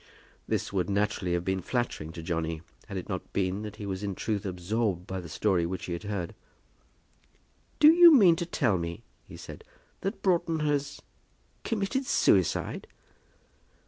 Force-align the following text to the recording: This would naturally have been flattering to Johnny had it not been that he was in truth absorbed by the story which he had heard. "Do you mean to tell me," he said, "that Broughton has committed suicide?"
This 0.47 0.73
would 0.73 0.89
naturally 0.89 1.33
have 1.33 1.45
been 1.45 1.61
flattering 1.61 2.11
to 2.13 2.23
Johnny 2.23 2.63
had 2.87 2.97
it 2.97 3.07
not 3.07 3.33
been 3.33 3.61
that 3.61 3.75
he 3.75 3.85
was 3.85 4.01
in 4.01 4.15
truth 4.15 4.47
absorbed 4.47 5.05
by 5.05 5.19
the 5.19 5.29
story 5.29 5.63
which 5.63 5.85
he 5.85 5.93
had 5.93 6.01
heard. 6.05 6.33
"Do 7.79 7.91
you 7.93 8.11
mean 8.11 8.35
to 8.37 8.47
tell 8.47 8.79
me," 8.79 9.03
he 9.27 9.37
said, 9.37 9.63
"that 9.99 10.23
Broughton 10.23 10.61
has 10.61 11.03
committed 11.63 12.07
suicide?" 12.07 12.87